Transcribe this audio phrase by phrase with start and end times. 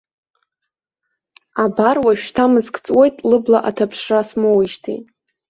[1.63, 4.99] Абар уажәшьҭа мызк ҵуеит лыбла аҭаԥшра смоуижьҭеи.